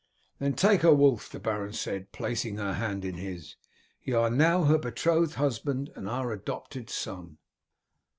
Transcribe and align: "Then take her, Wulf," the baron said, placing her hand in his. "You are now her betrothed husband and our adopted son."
"Then 0.39 0.53
take 0.55 0.81
her, 0.81 0.95
Wulf," 0.95 1.29
the 1.29 1.39
baron 1.39 1.73
said, 1.73 2.11
placing 2.11 2.57
her 2.57 2.73
hand 2.73 3.05
in 3.05 3.17
his. 3.17 3.55
"You 4.01 4.17
are 4.17 4.31
now 4.31 4.63
her 4.63 4.79
betrothed 4.79 5.35
husband 5.35 5.91
and 5.95 6.09
our 6.09 6.31
adopted 6.31 6.89
son." 6.89 7.37